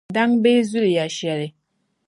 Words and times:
daŋ 0.15 0.29
bɛɛ 0.43 0.61
zuliya 0.69 1.05
shɛli. 1.17 1.47